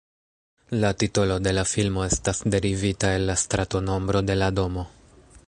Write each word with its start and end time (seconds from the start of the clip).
La 0.83 0.89
titolo 1.01 1.37
de 1.47 1.53
la 1.57 1.65
filmo 1.73 2.05
estas 2.07 2.41
derivita 2.57 3.13
el 3.19 3.29
la 3.33 3.37
stratonombro 3.43 4.25
de 4.33 4.41
la 4.43 4.51
domo. 4.63 4.89